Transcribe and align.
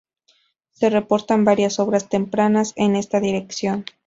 Se 0.71 0.89
reportan 0.89 1.45
varias 1.45 1.77
obras 1.77 2.09
tempranas 2.09 2.73
en 2.75 2.95
esta 2.95 3.19
dirección. 3.19 3.85